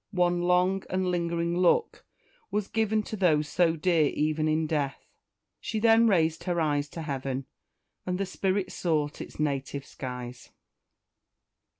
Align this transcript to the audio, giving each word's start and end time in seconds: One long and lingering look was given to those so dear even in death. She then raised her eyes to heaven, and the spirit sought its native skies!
One 0.13 0.41
long 0.41 0.81
and 0.89 1.11
lingering 1.11 1.55
look 1.55 2.03
was 2.49 2.67
given 2.67 3.03
to 3.03 3.15
those 3.15 3.47
so 3.47 3.75
dear 3.75 4.05
even 4.07 4.47
in 4.47 4.65
death. 4.65 5.05
She 5.59 5.77
then 5.79 6.07
raised 6.07 6.45
her 6.45 6.59
eyes 6.59 6.89
to 6.89 7.03
heaven, 7.03 7.45
and 8.03 8.17
the 8.17 8.25
spirit 8.25 8.71
sought 8.71 9.21
its 9.21 9.39
native 9.39 9.85
skies! 9.85 10.49